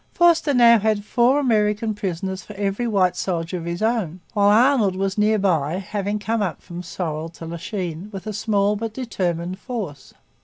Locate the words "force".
9.59-10.15